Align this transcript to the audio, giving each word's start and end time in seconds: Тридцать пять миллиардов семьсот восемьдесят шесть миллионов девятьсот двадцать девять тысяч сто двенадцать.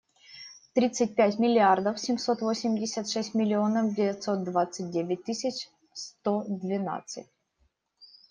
Тридцать 0.73 1.13
пять 1.15 1.37
миллиардов 1.37 1.99
семьсот 1.99 2.41
восемьдесят 2.41 3.07
шесть 3.07 3.35
миллионов 3.35 3.93
девятьсот 3.93 4.43
двадцать 4.43 4.89
девять 4.89 5.23
тысяч 5.25 5.69
сто 5.93 6.41
двенадцать. 6.47 7.27